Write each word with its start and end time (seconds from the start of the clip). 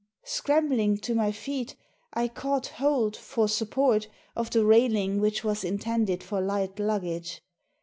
Scrambling 0.25 0.97
to 0.97 1.13
my 1.13 1.31
feet 1.31 1.75
I 2.11 2.27
caught 2.27 2.65
hold, 2.65 3.15
for 3.15 3.47
support, 3.47 4.07
of 4.35 4.49
the 4.49 4.65
railing 4.65 5.19
which 5.21 5.43
was 5.43 5.63
intended 5.63 6.23
for 6.23 6.41
light 6.41 6.79
luggage. 6.79 7.43